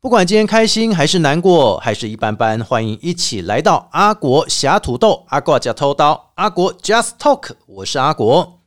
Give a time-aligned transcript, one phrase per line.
[0.00, 8.60] 不管今天开心还是难过，还是一般般，欢迎一起来到阿国侠土豆，阿国加偷刀，阿国 Just Talk，我是阿国。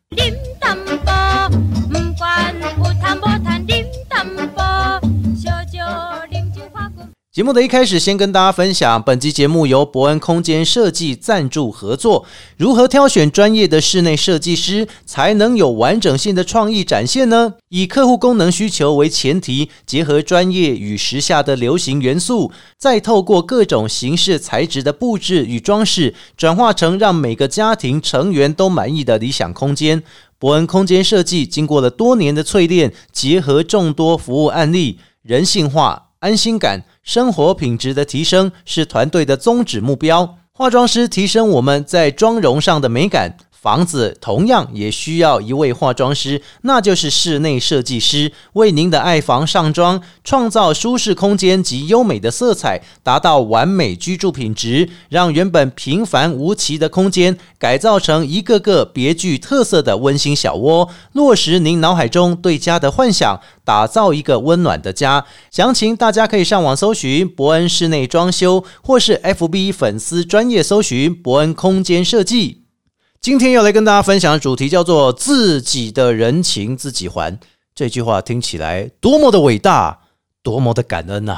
[7.34, 12.26] 节目的一开始，先跟大家分享，本集节目由伯恩空间设计赞助合作。
[12.58, 17.54] 如何挑选专业的室内设计师，才能有完整性的创意展现呢？
[17.70, 30.04] 以客户功能需求为前提，结合专业与时下的流行元素，再透过各种形式、材质的布置与装饰，转化成让每个家庭成员都满意的理想空间。
[30.38, 36.84] 伯恩空间设计经过了多年的淬炼，结合众多服务案例，人性化、安心感。
[37.04, 40.38] 生活品质的提升是团队的宗旨目标。
[40.52, 43.36] 化妆师提升我们在妆容上的美感。
[43.62, 65.23] 房子同样也需要一位化妆师，那就是室内设计师，为您的爱房上妆，创造舒适空间及优美的色彩，达到完美居住品质，让原本平凡无奇的空间改造成一个个别具特色的温馨小窝，落实您脑海中对家的幻想，打造一个温暖的家。
[65.52, 72.60] 详情大家可以上网搜寻伯恩室内装修，或是 FB 粉丝专业搜寻伯恩空间设计。
[73.22, 77.39] 今天要来跟大家分享的主题叫做“自己的人情自己还”。
[77.75, 80.00] 这句话听起来多么的伟大，
[80.41, 81.38] 多么的感恩呐！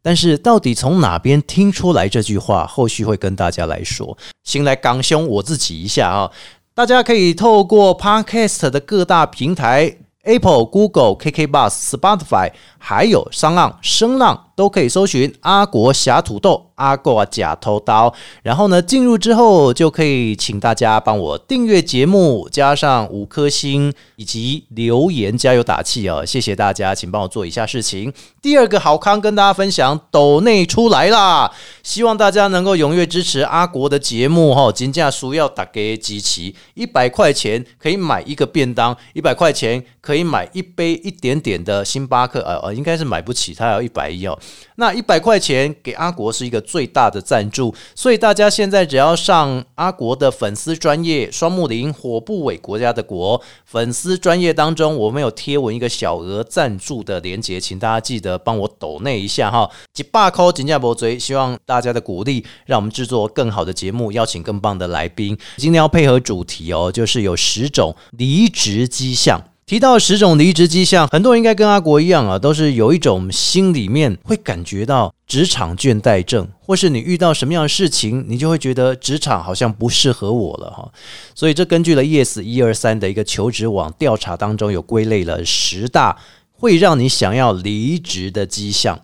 [0.00, 2.66] 但是到底从哪边听出来这句话？
[2.66, 4.16] 后续会跟大家来说。
[4.42, 6.30] 先来港兄我自己一下啊！
[6.72, 16.64] 大家可以透过 Podcast 的各大平台，Apple、Google、KK Bus、Spotify，还有商浪、声浪，都可以搜寻阿国侠土豆。
[16.78, 28.12] 阿国假偷刀，然后呢，进入之后就可以请大家帮我订阅节目，加上五颗星以及留言加油打气哦，谢谢大家，请帮我做以下事情。
[28.40, 31.50] 第二个好康跟大家分享，抖内出来啦，
[31.82, 44.38] 希望大家能够踊跃支持阿国的节目哈，金价书要打给集齐，一百块钱可以买一个便当，一百块钱可以买一杯一点点的星巴克，呃呃，应该是买不起，它要一百一哦，
[44.76, 46.62] 那一百块钱给阿国是一个。
[46.68, 59.70] 最大的赞助，所以大家现在只要上阿国的粉丝专业双木林火部委国家的国粉丝专业当中，我们有贴文一个小额赞助的连接，请大家记得帮我抖那一下哈。
[59.94, 65.38] 几把扣金价博追，希望大家的鼓励，让我们制作更好的节目，邀请更棒的来宾。
[65.56, 69.42] 今天要配合主题哦，就是有十种离职迹象。
[69.68, 80.90] 提到十种离职迹象，很多人应该跟阿国一样啊，都是有一种心里面会感觉到职场倦怠症，或是你遇到什么样的事情，你就会觉得职场好像不适合我了哈。
[81.34, 86.16] 所以这根据了 ES 一二三的一个求职网调查当中，有归类了十大
[86.52, 88.98] 会让你想要离职的迹象。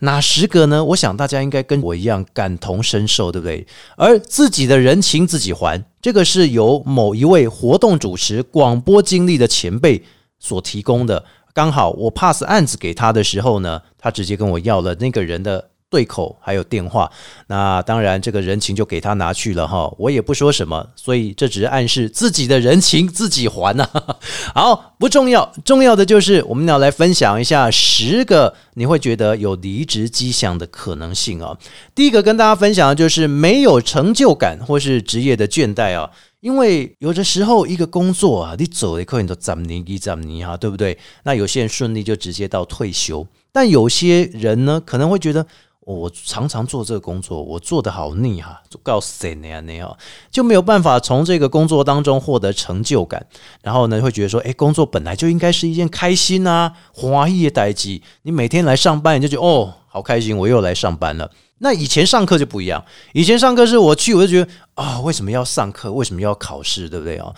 [0.00, 0.84] 哪十个呢？
[0.84, 3.66] 我想大家应该跟我一样感同身受，对不对？
[3.96, 10.04] 而自己的人情自己还，这个是由某一位活动主持、广播经历的前辈
[10.38, 11.24] 所提供的。
[11.52, 15.70] 刚好我 pass 案子给他的时候呢，他直接跟我要了那个人的。
[15.94, 17.08] 对口还有电话，
[17.46, 23.88] 那当然这个人情就给他拿去了哈，我也不说什么，所以这只是暗示自己的人情自己还呐。
[24.52, 31.56] 好，不重要，重要的就是我们要来分享一下十个你会觉得有离职迹象的可能性啊。
[31.94, 36.10] 第一个跟大家分享的就是没有成就感或是职业的倦怠啊，
[36.40, 40.98] 因为有的时候一个工作啊，你走一块你都怎么你一怎么你哈，对不对？
[41.22, 45.46] 那有些人顺利就直接到退休，但有些人呢可能会觉得。
[45.84, 49.96] 我常常做这个工作，我做的好腻哈，就告诉谁那样那样，
[50.30, 53.26] 就没有办法从这个工作当中获得成就感。
[53.62, 58.02] 然后呢，会觉得说，哎，工作本来就应该是一件开心啊、华丽的代际。
[58.22, 61.30] 你每天来上班，你就觉得哦，好开心，我又来上班了。
[61.58, 65.92] 那以前上课就不一样，以前上课是我去，我就觉得啊，为什么要上课？
[65.92, 66.88] 为什么要考试？
[66.88, 67.34] 对不对啊？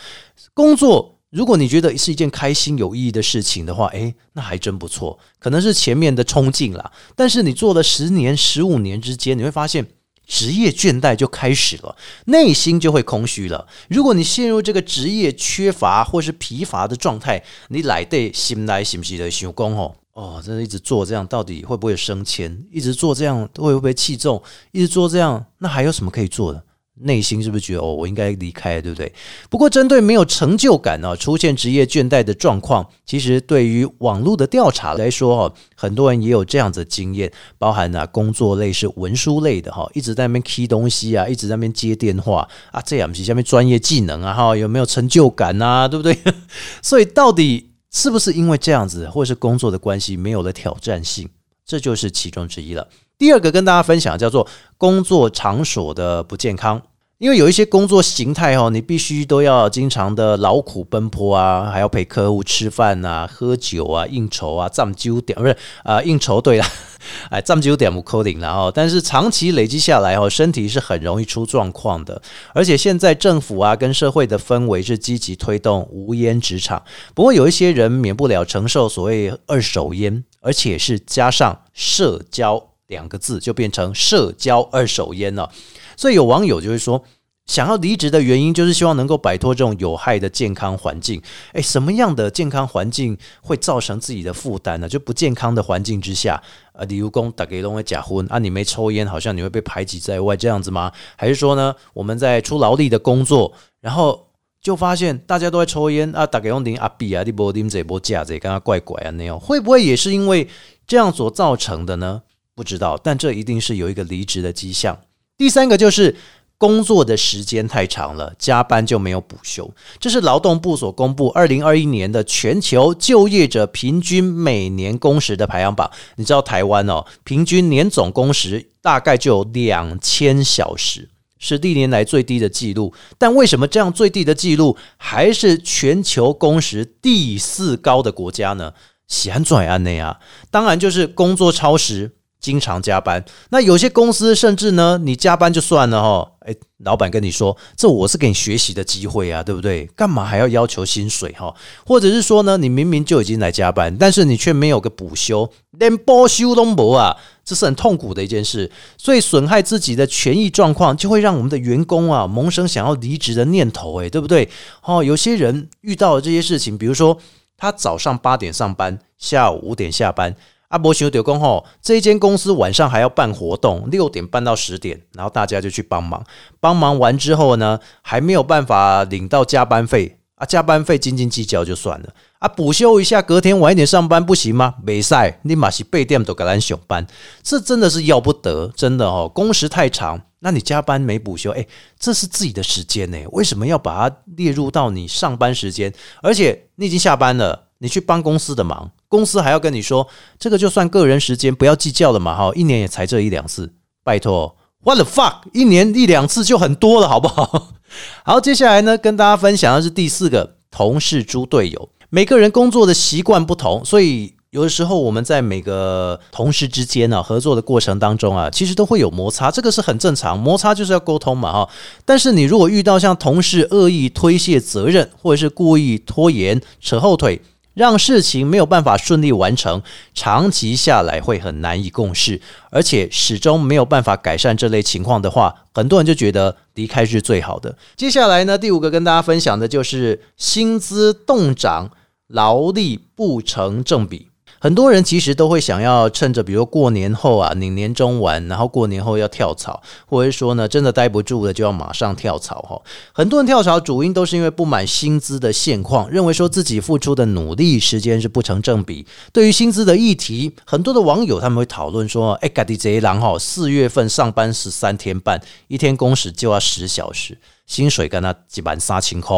[0.54, 1.15] 工作。
[1.36, 5.18] 如果你觉得是一件开心有意义的事情的话，诶，那还真不错。
[5.38, 9.86] 可能是前面的冲劲啦，但是你做了十年、十五年之间，你会发现
[10.26, 11.94] 职业倦怠就开始了，
[12.24, 13.66] 内心就会空虚了。
[13.90, 22.64] 如果你陷入这个职业缺乏或是疲乏的状态，你来对心来行不行的想工哦哦，真的一直做这样，到底会不会升迁？
[22.72, 24.42] 一直做这样会不会气重？
[24.72, 26.64] 一直做这样，那还有什么可以做的？
[27.00, 29.12] 内心是不是觉得哦，我应该离开，对不对？
[29.50, 46.16] 不过，针对没有成就感呢，出现职业倦怠的状况，其实对于网络的调查来说，哈，很多人也有这样子经验，包含呢工作类是文书类的，哈，一直在那边 key 东西啊，一直在那边接电话啊，这样子下面专业技能啊，哈，有没有成就感啊，对不对？
[46.80, 51.28] 所以，到底是不是因为这样子，或是工作的关系没有了挑战性？
[51.66, 52.86] 这就是其中之一了。
[53.18, 54.46] 第二个跟大家分享叫做
[54.78, 56.80] 工作场所的不健康。
[57.18, 66.64] 因为有一些工作形态哦，你必须都要经常的劳苦奔波啊，还要陪客户吃饭啊、喝酒啊、应酬啊、占酒点不是啊应酬对了，
[67.32, 72.20] 哎占酒点不扣零然后，但是长期累积下来哦，身体是很容易出状况的。
[72.52, 76.82] 而且现在政府啊跟社会的氛围是积极推动无烟职场，
[77.14, 85.50] 不过有一些人免不了承受所谓二手烟，而且是加上社交两个字，就变成社交二手烟了。
[85.96, 87.02] 所以有网友就会说，
[87.46, 91.20] 想要离职的原因就是希望能够摆脱这种有害的健康环境。
[91.54, 94.88] 诶，什么样的健康环境会造成自己的负担呢？
[94.88, 96.40] 就不健康的环境之下，
[96.74, 100.92] 呃，例如工打给龙会假婚啊，你没抽烟，好像你会被排挤在外这样子吗？
[101.16, 104.25] 还是说呢，我们在出劳力的工作，然后
[104.62, 110.48] 就发现大家都在抽烟啊，打给龙顶阿比啊，你波丁这波架子，刚刚怪怪啊那样，会不会也是因为
[110.86, 112.22] 这样所造成的呢？
[112.54, 114.98] 不知道，但这一定是有一个离职的迹象。
[115.36, 116.16] 第三个就是
[116.56, 119.70] 工作的时间太长了，加班就没有补休。
[120.00, 125.90] 这是劳动部所公布二零二一年的全球就业者平均每年工时的排行榜。
[126.16, 132.92] 你知道台湾哦，平均年总工时大概就有两千小时，是历年来最低的记录。
[133.18, 138.72] 但为什么这样最低的记录还是全球工时第四高的国家呢？
[139.06, 140.18] 喜安转安内啊，
[140.50, 142.15] 当然就是工作超时。
[142.46, 149.84] 经常加班，那有些公司甚至呢，你加班就算了哈，诶，老板跟你说，这我是给你学习的机会啊，对不对？
[149.96, 151.52] 干嘛还要要求薪水哈？
[151.84, 164.48] 或者是说呢，你明明就已经来加班，但是你却没有个补休，连补休都没啊，这是很痛苦的一件事，所以损害自己的权益状况，就会让我们的员工啊萌生想要离职的念头，诶，对不对？
[164.84, 167.18] 哦，有些人遇到了这些事情，比如说
[167.56, 170.36] 他早上八点上班，下午五点下班。
[170.68, 176.24] 阿伯修丢工吼，这一间公司晚上还要办活动，六点半到十点，然后大家就去帮忙。
[176.58, 184.74] 帮忙完之后呢，还没有办法领到加班费啊，加班费斤斤计较就算了啊，补休一下，隔天晚一点上班不行吗？
[184.82, 187.06] 没赛，立马是备店都给咱上班，
[187.44, 191.64] 这真的是要不得，真的哦，工时太长，那你加班没补休，哎，
[191.98, 195.92] 这是自己的时间呢，为什么要把它列入到你上班时间？
[196.22, 197.62] 而且你已经下班了。
[197.78, 200.06] 你去帮公司的忙，公司还要跟你说，
[200.38, 203.72] 这个就算个人时间，不要计较了嘛，哈，一年也才这一两次，
[204.02, 207.68] 拜托，what the fuck，一年一两次就很多了，好不好？
[208.24, 214.34] 好，接下来呢，跟大家分享的是第四个，同事猪队友，每个人工作的习惯不同，所以。
[214.50, 220.38] 有的时候，我们在每个同事之间呢合作的过程当中啊，其实都会有摩擦，这个是很正常。
[220.38, 221.68] 摩擦就是要沟通嘛，哈。
[222.06, 227.42] 但是你如果遇到像同事恶意推卸责任，或者是故意拖延、扯后腿，
[227.76, 229.82] 让事情没有办法顺利完成，
[230.14, 232.40] 长期下来会很难以共事，
[232.70, 237.76] 而且始终没有办法改善这类情况的话，很多人就觉得离开是最好的。
[237.94, 241.90] 接下来呢，第五个跟大家分享的就是薪资动涨，
[242.28, 244.30] 劳力不成正比。
[244.58, 252.80] 很多人其实都会想要趁着，比如过年后啊，你年终完，然后过年后要跳槽，或者说呢，真的待不住了就要马上跳槽哈。
[253.12, 259.06] 很多人跳槽主因都是因为不满薪资的现况，认为说自己付出的努力时间是不成正比。
[259.32, 269.36] 对于薪资的议题，很多的网友他们会讨论说：“哎，嘎迪贼狼哈，四月份上班十三天半，一天工时就要十小时，薪水跟他几万三千块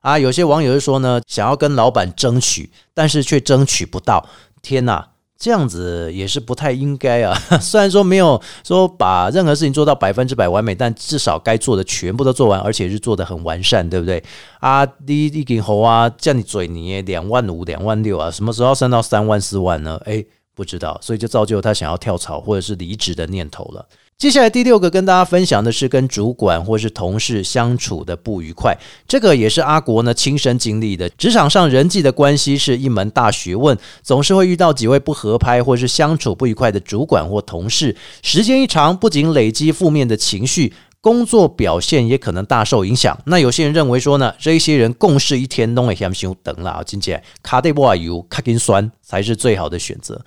[0.00, 4.28] 啊。”有些网友就说呢，想要跟老板争取，但是却争取不到。
[4.66, 5.04] 天呐，
[5.38, 7.32] 这样子也是不太应该啊！
[7.62, 14.20] 虽然说没有说把任何事情做到百分之百完美，但至少该做的全部都做完，而且是做的很完善，对不对？
[14.58, 20.00] 啊，第一根猴啊，叫你嘴你两万五、两万六啊，什么时候升到三万、四万呢？
[20.06, 23.86] 诶，不知道，所以就造就他想要跳槽或者是离职的念头了。
[24.18, 28.74] 接下来第六个跟大家分享的是跟主管或是同事相处的不愉快，
[29.06, 31.06] 这个也是阿国呢亲身经历的。
[31.10, 43.18] 职场上人际的关系是一门大学问，总是会遇到几位不合拍或是相处不愉快的主管或同事，时间一长，不仅累积负面的情绪，工作表现也可能大受影响。
[43.26, 50.24] 那有些人认为说呢，这一些人共事一天弄一下休等了，今天卡得不油卡根酸才是最好的选择。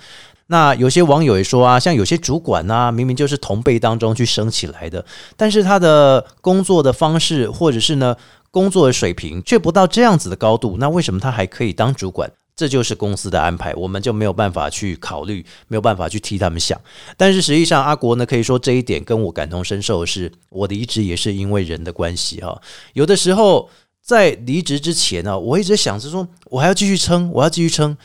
[0.51, 5.05] 那有些网友也说啊，像有些主管呢，明明就是同辈当中去升起来的，
[5.37, 8.15] 但是他的工作的方式或者是呢
[8.49, 12.31] 工作的水平却不到这样子的高度，那为什么他还可以当主管？
[12.55, 16.81] 这就是公司的安排，我们就没有办法去考虑，没有办法去替他们想。
[17.15, 22.59] 但是实际上，阿国呢可以说这一点跟我感同身受，是我的离职也是因为人的关系哈。
[22.93, 23.69] 有的时候
[24.01, 27.95] 在离职之前呢，我一直想着说，我还要继续撑，我要继续撑。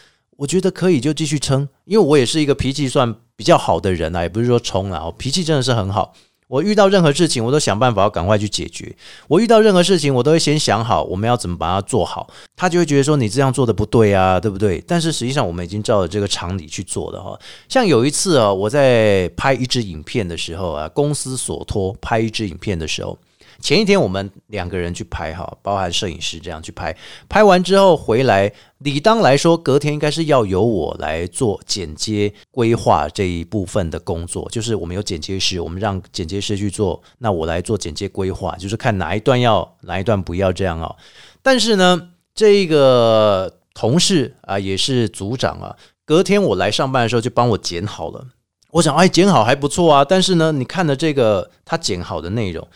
[0.44, 6.12] 我觉得可以就继续撑，因为我也是一个脾气算比较好的人啊，也不是说冲啊，脾气真的是很好。
[6.48, 8.94] 我遇到任何事情，我都想办法要赶快去解决。
[9.26, 12.28] 我遇到任何事情，我都会先想好我们要怎么把它做好。
[12.54, 14.84] 他就会觉得说你这样做的不对啊，对不对？
[14.86, 17.40] 但是实际上我们已经照着这个常理去做了哈。
[17.70, 23.18] 像有一次啊，我在拍一支影片的时候啊，公司所托拍一支影片的时候。
[23.60, 26.96] 前一天我们两个人去拍哈，包含摄影师这样去拍，
[27.28, 40.94] 拍完之后回来，理当来说隔天应该是要由我来做剪接规划这一部分的工作，就是我们有剪接师，我们让剪接师去做，那我来做剪接规划，就是看哪一段要，哪一段不要这样啊。
[41.42, 48.26] 但是呢，这个同事啊也是组长啊，隔天我来上班的时候就帮我剪好了。
[48.70, 52.66] 我想哎，剪好还不错啊，但是呢，你看的这个他剪好的内容。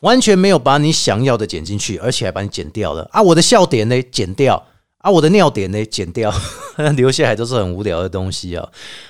[0.00, 3.20] 完全没有把你想要的剪进去，而且还把你剪掉了啊！
[3.20, 4.02] 我的笑点呢？
[4.04, 4.66] 剪掉
[4.98, 5.10] 啊！
[5.10, 5.84] 我的尿点呢？
[5.84, 6.32] 剪掉，
[6.96, 8.68] 留下来都是很无聊的东西啊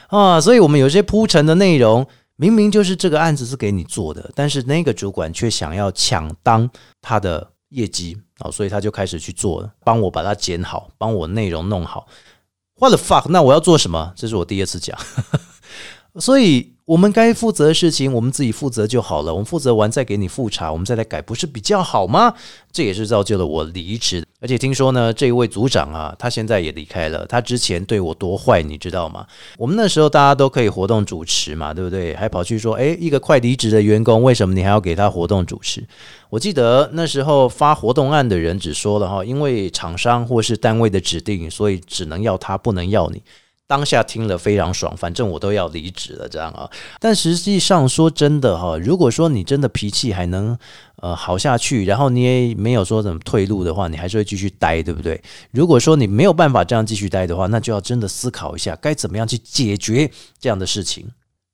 [0.08, 0.40] 啊！
[0.40, 2.06] 所以，我们有些铺陈的内容，
[2.36, 6.68] 明明就是这个案子是给你做的，但是那个主管却想要抢当
[7.00, 12.08] 他的业绩啊，所以他就开始去做，帮我把它剪好，帮我内容弄好。
[12.80, 13.28] What the fuck？
[13.28, 14.12] 那我要做什么？
[14.16, 14.98] 这是我第二次讲，
[16.18, 16.74] 所以。
[16.90, 19.32] 我们该负责的事情，我们自己负责就好了。
[19.32, 22.34] 我们负责完再给你复查，我们再来改，不是比较好吗？
[22.72, 24.26] 这也是造就了我离职。
[24.40, 27.24] 而且听说呢，这一位组长啊，他现在也离开了。
[27.26, 29.24] 他之前对我多坏，你知道吗？
[29.56, 32.12] 我们那时候大家都可以活动主持嘛，对不对？
[32.16, 35.86] 还跑去说，诶，一个快离职的员工，为什么你还要给他活动主持？
[36.28, 43.22] 我记得那时候发活动案的人只说了哈，因为厂商或是单位的指定，所以只能要他，不能要你。
[43.70, 46.68] 当下听了非常爽，反正我都要离职了，这样啊。
[46.98, 50.58] 但实际上说真的哈，如果说你真的脾气还能
[50.96, 55.22] 呃好下去，然后你也没有说怎么退路的话，你还是会继续待，对不对？
[55.52, 60.10] 如果说你没有办法这样继续待的话，那就要真的思考一下该怎么样去解决
[60.40, 61.06] 这样的事情。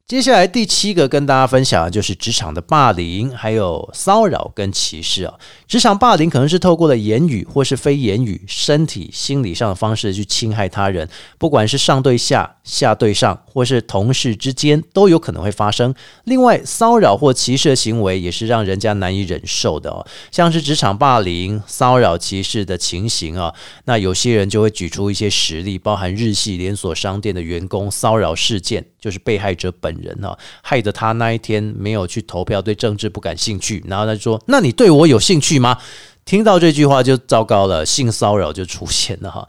[0.07, 5.35] 接下来第七个跟大家分享的就是职场的霸凌，还有骚扰跟歧视啊。
[5.67, 11.09] 职场霸凌可能是透过了言语或是非言语、身体、心理上的方式去侵害他人，
[11.39, 15.93] 不管是上对下、下对上，或是同事之间，都有可能会发生。
[16.23, 20.07] 另外，骚扰或歧视的行为也是让人家难以忍受的哦。
[20.31, 23.53] 像是职场霸凌、骚扰、歧视的情形啊，
[23.87, 35.79] 那有些人就会举出一些实例，包含日系连锁商店的员工骚扰事件，就是被害者本人啊，害得他那一天没有去投票，对政治不感兴趣，然后他就说：“那你对我有兴趣？”吗？
[36.25, 39.47] 听到这句话就糟糕了，性骚扰就出现了哈。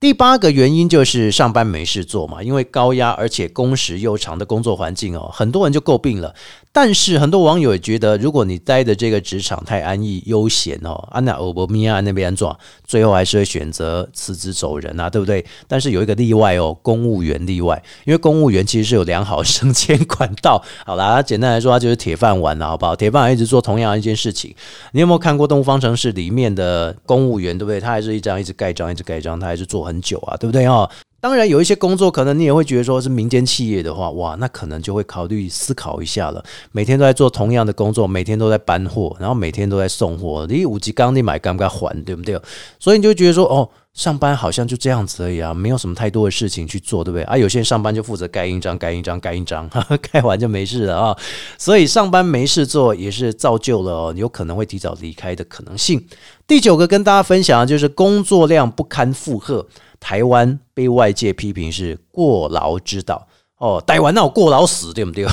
[0.00, 6.32] 第八个原因就是上班没事做嘛，因为高压而且工时又长的工作环境哦，很多人就诟病了。
[6.70, 15.44] 但是很多网友也觉得，如果你待的这个职场太安逸悠闲哦，安娜欧博米亚那边做，最后还是会选择辞职走人啊，对不对？
[15.66, 20.62] 但是有一个例外哦，公务员例外，因为公务员其实是有良好升迁管道。
[20.86, 22.94] 好啦，简单来说，它就是铁饭碗了，好不好？
[22.94, 24.54] 铁饭碗一直做同样一件事情。
[24.92, 27.80] 你有没有看过《动物方程式》里面的公务员，对不对？
[27.80, 30.88] 他还是一张一直盖章，一直盖章，他还是做很久啊，对不对哦？
[31.20, 36.44] 当然，有一些工作可能你也会觉得说是民间企业的话，哇，那可能就会考虑思考一下了。
[36.70, 42.40] 每天都在做同样的工作，每天都在搬货，然后每天都在送货，你五级钢你买该不该还，对不对？
[42.78, 43.68] 所以你就觉得说，哦，
[43.98, 47.24] 上班好像就这样子而已啊，没有什么太多的事情去做，对不对？
[47.24, 49.68] 啊，有些人上班就负责盖印章、盖印章、盖印章，
[50.12, 51.18] 盖完就没事了啊。
[51.58, 56.06] 所以上班没事做也是造就了有可能会提早离开的可能性。
[56.46, 59.66] 第九个跟大家分享的就是工作量不堪负荷。
[59.98, 63.26] 台湾被外界批评是过劳之岛
[63.56, 65.26] 哦，台湾那我过劳死对不对？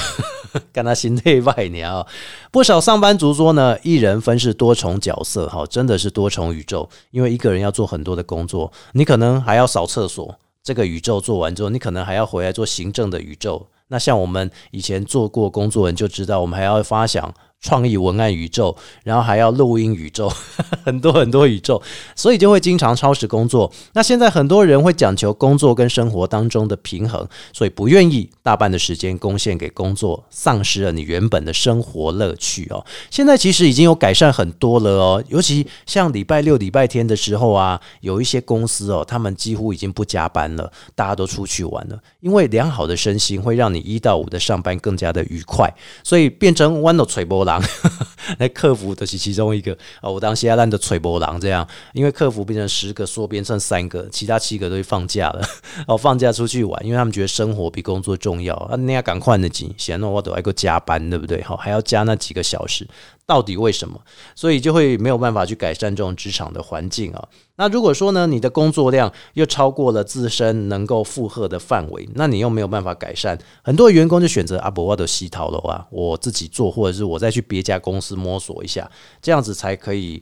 [0.73, 2.05] 跟他心内外年啊，
[2.51, 6.89] 不少上班族说呢，一人分饰多重角色，哈，真的是多重宇宙。
[7.11, 13.67] 因为一个人要做很多的工作，你可能还要扫厕所，这个宇宙做完之后，你可能还要回来做行政的宇宙。
[13.87, 17.33] 那像我们以前做过工作人就知道，我们还要发想。
[17.61, 20.31] 创意文案宇宙，然后还要录音宇宙，
[20.85, 21.81] 很多很多宇宙，
[22.15, 23.71] 所以就会经常超时工作。
[23.93, 32.85] 那现在很多人会讲求工作跟生活当中的平衡，所以不愿意大半的时间贡献给工作，丧失了你原本的生活乐趣哦。
[33.09, 47.63] 现在其实已经有改善很多了哦，尤其像礼拜六、礼拜天的时候啊，有一些公司哦，他们几乎已经不加班了，大家都出去玩了，因为良好的身心会让你一到五的上班更加的愉快，所以变成 one of 吹波狼，
[48.37, 49.71] 那客服的是其中一个。
[50.01, 55.47] 啊，我当时在烂的吹波狼这样，因为客服变成十个，说变剩三个，其他七个都放假了，
[55.87, 58.53] 哦，放假出去玩，因为他们觉得生活比工作重要。
[58.55, 61.41] 啊，那要赶快的紧，闲的我都要个加班，对不对？
[61.43, 62.85] 好，还要加那几个小时，
[63.27, 63.99] 到底为什么？
[64.35, 67.27] 所以就会没有办法去改善这种职场的环境啊。
[67.55, 78.89] 那如果说呢，你的工作量又超过了自身能够负荷的范围，那你又没有办法改善，很多员工就选择阿伯，我的西逃了啊，我自己做，或者是我再去别家公司摸索一下，
[79.21, 80.21] 这样子才可以。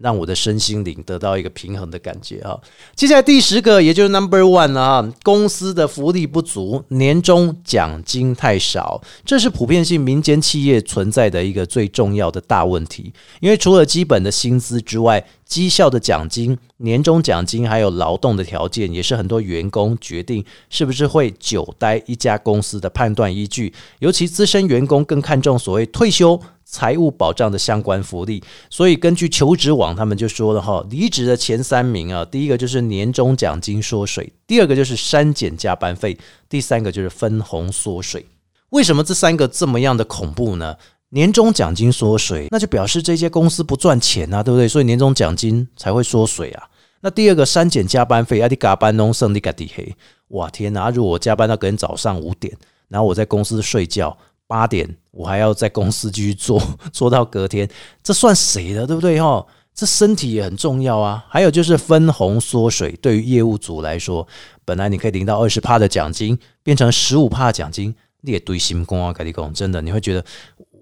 [0.00, 2.58] 让我的身心灵得到一个平衡的感觉啊！
[2.96, 13.12] 接下来第十个，也就是 Number One 啊，公司的福利不足，年终奖金太少，这是普遍性民间企业存在的一个最重要的大问题。
[13.40, 23.72] 因为除了基本的薪资之外，绩效的奖金、年终奖金，还有劳动的条件，也是很多员工决定是不是会久待一家公司的判断依据。
[24.00, 26.40] 尤其资深员工更看重所谓退休。
[26.74, 38.26] 财务保障的相关福利，所以根据求职网，他们就说了哈，离职的前三名啊，第一个就是年终奖金缩水，第二个就是删减加班费，第三个就是分红缩水。
[38.70, 40.74] 为什么这三个这么样的恐怖呢？
[41.10, 44.66] 年终奖金缩水，那就表示这些公司不赚钱啊，对不对？
[44.66, 46.64] 所以年终奖金才会缩水啊。
[47.02, 49.94] 那第二个删减加班费，阿迪嘎班农胜利加底黑，
[50.28, 50.90] 哇天哪！
[50.90, 52.52] 如果我加班到隔天早上五点，
[52.88, 54.18] 然后我在公司睡觉。
[54.46, 56.60] 八点，我还要在公司继续做，
[56.92, 57.68] 做到隔天，
[58.02, 59.20] 这算谁的，对不对？
[59.20, 61.24] 哈，这身体也很重要啊。
[61.28, 64.26] 还有就是分红缩水，对于业务组来说，
[64.64, 70.24] 本来你可以领到二十帕的奖金，变成十五帕奖金，你也堆心工啊，改立工，真的你会觉得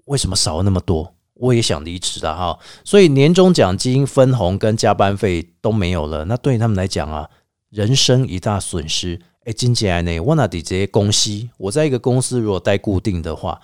[0.05, 1.13] 为什么少了那么多？
[1.35, 2.57] 我也想离职的哈。
[2.83, 7.29] 所以年终奖金、分红跟加班费都没有了，那对他们来讲啊，
[7.69, 9.19] 人生一大损失。
[9.45, 10.19] 哎，金姐呢？
[10.21, 13.59] 我那底这些公司，我在一个公司如果待固定的话，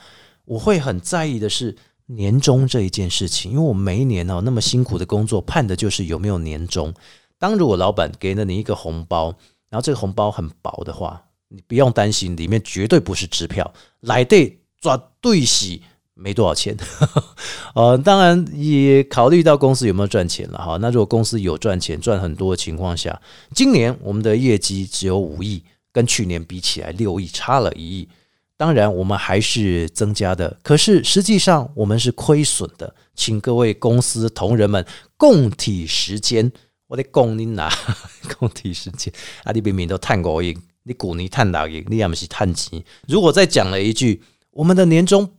[0.46, 1.76] 我会很在意的是
[2.08, 6.94] 年终这一件事情，因为我每一年哦那么辛苦的工作，盼的就是有没有年终。
[7.38, 9.28] 当如果老板给了你一个红包，
[9.70, 15.82] 然后这个红包很薄的话，你不用担心，里面绝对不是支票，来对抓对洗。
[16.22, 16.76] 没多少钱，
[17.74, 20.78] 呃，当然也考虑到公司有没有赚钱了哈。
[20.82, 23.20] 那如果公司有赚钱，赚很多的情况下，
[23.56, 28.10] 今年我们的业绩只有五亿，跟去年比起来六亿，差了一亿。
[28.58, 32.94] 当然我们还是增加的，可是实际上我们是亏损的。
[33.16, 36.52] 请各位公司同仁们共体时间，
[36.88, 37.72] 我得共你拿
[38.38, 39.14] 共体时间。
[39.46, 41.86] 啊，你明明都探过亿，你股你探哪亿？
[41.88, 42.84] 你也不是探钱。
[43.08, 45.32] 如果再讲了一句，我们的年终。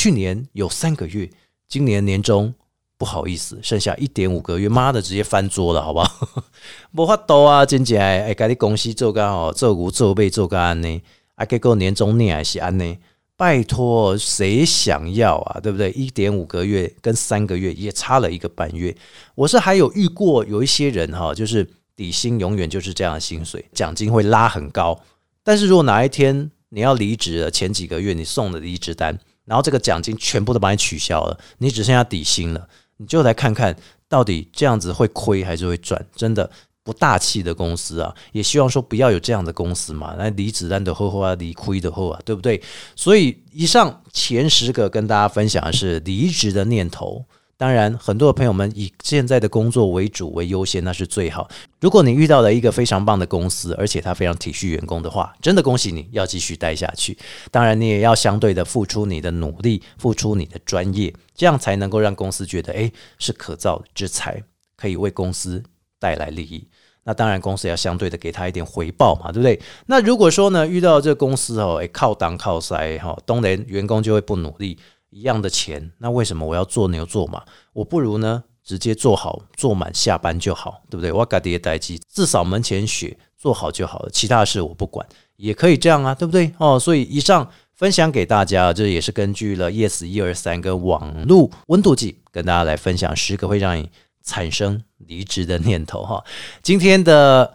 [0.00, 1.28] 去年有三个月，
[1.68, 2.54] 今年年终
[2.96, 6.42] 不好意思，剩下一点五个月，妈的，直接翻桌了，好不好？
[6.96, 11.02] 无法多啊，真正哎，家你公司做干哦，做股做背做干呢，
[11.34, 12.96] 啊，结果年终你还是安呢？
[13.36, 15.60] 拜托，谁想要啊？
[15.60, 15.90] 对不对？
[15.90, 18.96] 一点五个月跟三个月也差了一个半月。
[19.34, 24.98] 我是还有遇过有一些人哈，就是底薪永远就是这样的薪水，奖金会拉很高，
[25.44, 29.18] 但是如果哪一天你要离职了，前几个月你送的离职单。
[29.50, 33.76] 然后这个奖金全部都把你取消了，你只剩下底薪了，你就来看看
[34.08, 36.00] 到底这样子会亏还是会赚？
[36.14, 36.48] 真的
[36.84, 40.14] 不大气的公司啊，也希望说不要有这样的公司嘛。
[40.16, 42.62] 那离子弹的后后啊，离亏的后啊，对不对？
[42.94, 47.24] 所以以上前十个跟大家分享的是离职的念头。
[47.60, 51.46] 当然，很多的朋友们以现在的工作为主为优先，那是最好。
[51.78, 57.18] 如果你遇到了一个非常棒的公司，而且他非常体恤员工的话，真的恭喜你，要继续待下去。
[57.50, 64.42] 当然，你也要相对的付出你的努力，付出你的专业，这样才能够让公司觉得，诶是可造之才，
[64.74, 65.62] 可以为公司
[65.98, 66.66] 带来利益。
[67.04, 69.60] 那当然，公司要相对的给他一点回报嘛，对不对？
[69.84, 74.78] 那如果说呢，遇到这个公司哦，诶靠挡靠塞哈，当然员工就会不努力。
[75.10, 77.42] 一样的钱，那为什么我要做牛做马？
[77.72, 81.12] 我不如呢，直接做好做满下班就好，对不对？
[81.12, 86.52] 我搞这些代机，至少门前雪做好就好了，其他事我不管，也可以这样啊，对不对？
[86.58, 93.90] 哦，所以以上分享给大家，这也是根据了 Yes 一二三跟网络温度计，跟大家来分享十个会让你
[94.22, 96.24] 产生离职的念头哈。
[96.62, 97.54] 今天的。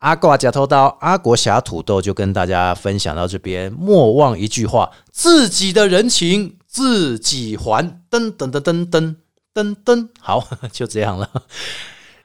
[0.00, 3.70] 阿挂假头刀，阿国侠土豆就跟大家分享到这边。
[3.70, 8.00] 莫忘一句话：自己的人情自己还。
[8.08, 9.16] 噔噔噔噔噔
[9.52, 11.28] 噔噔，好， 就这样了。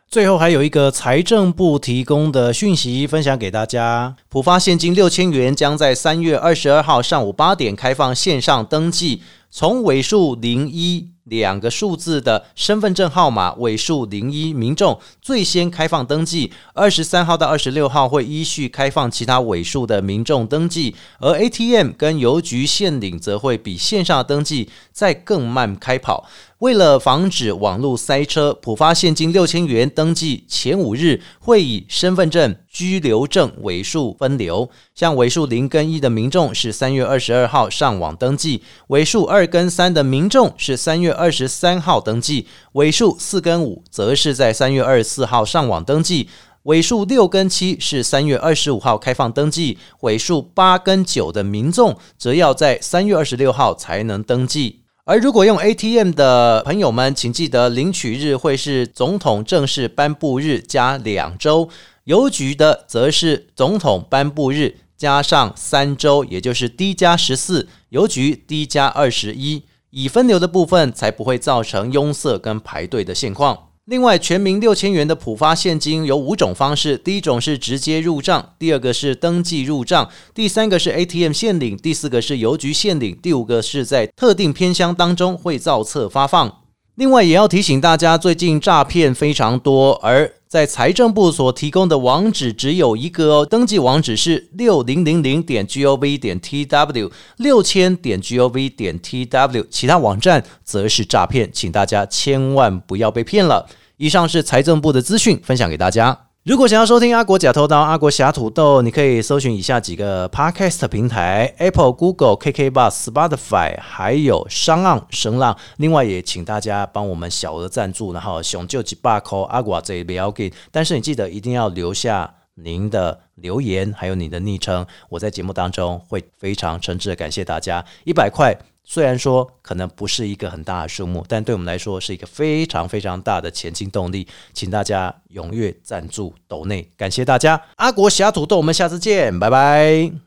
[0.07, 11.14] 最后还有一个财政部提供的讯息分享给大家：浦发现金六千元将在三月二十二号上午八点开放线上登记，从尾数零一。
[11.25, 16.51] 两个数字的身份证号码尾数零一，民众最先开放登记。
[16.73, 26.27] 二十三号到二十六号会依序开放其他尾数的民众登记，而 ATM 跟邮局现领则会比线上登记再更慢开跑。
[26.59, 34.69] 为了防止网络塞车，浦发现金六千元登记前五日会以身份证、居留证尾数分流。
[34.93, 46.27] 像尾数零跟一的民众是三月二十二号上网登记，尾数二跟三的民众是三月二十三号登记，尾数四跟五则是在三月二十四号上网登记。
[46.63, 54.81] 尾数六跟七是三月二十五号开放登记，尾数八跟九的民众则要在三月二十六号才能登记。
[55.07, 61.69] 而如果用 ATM 的朋友们，请记得领取日会是总统正式颁布日加两周，
[62.05, 73.69] 邮局的则是总统颁布日加上三周，也就是 D 加十四，邮局 D 加二十一，已分流的部分才不会造成拥塞跟排队的现况。
[73.85, 86.64] 另外，全民六千元的普发现金有五种方式：第一种是直接入账，第二个是登记入账，第三个是 ATM 现领，第四个是邮局现领，第五个是在特定偏乡当中会造册发放。
[86.95, 103.67] 另外，也要提醒大家，最近诈骗非常多，而在财政部所提供的网址只有一个哦，登记网址是六零零零点 gov 点 tw 六千点 gov 点 tw，其他网站则是诈骗，请大家千万不要被骗了。
[103.97, 106.27] 以上是财政部的资讯，分享给大家。
[106.45, 115.57] 如果想要收听阿国假偷刀、阿国侠土豆，你可以搜寻以下几个 podcast 平台：Apple、Google、KK Bus、Spotify，还有商浪声浪。
[115.77, 120.53] 另外也请大家帮我们小额赞助，然后熊救几把口阿国这边要给。
[120.71, 127.83] 但是你记得一定要留下您的留言，还有你的昵称，我在节目当中会非常诚挚的感谢大家。
[128.03, 128.55] 一百块。
[128.85, 137.61] 虽然说可能不是一个很大的数目，但对我们来说是一个非常非常大的前进动力，请大家踊跃赞助斗内，感谢大家！
[137.75, 140.25] 阿国侠土豆，我们下次见，拜拜。